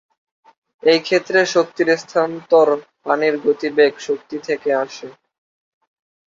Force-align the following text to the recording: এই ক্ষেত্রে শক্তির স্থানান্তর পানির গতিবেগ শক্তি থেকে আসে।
এই 0.83 0.99
ক্ষেত্রে 0.99 1.39
শক্তির 1.47 1.89
স্থানান্তর 1.97 2.67
পানির 3.03 3.35
গতিবেগ 3.45 3.93
শক্তি 3.99 4.37
থেকে 4.47 4.69
আসে। 4.83 5.07